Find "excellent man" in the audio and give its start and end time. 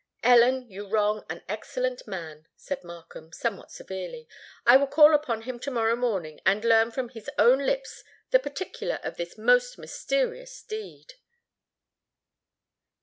1.47-2.47